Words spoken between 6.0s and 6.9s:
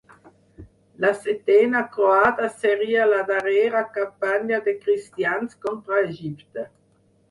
Egipte.